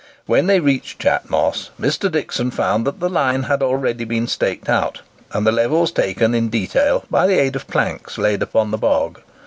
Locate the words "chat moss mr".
0.97-2.11